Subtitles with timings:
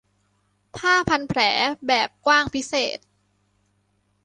[0.75, 1.41] ผ้าพันแผล
[1.87, 2.99] แบบกว้างพิเศษ